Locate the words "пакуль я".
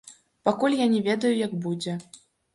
0.47-0.87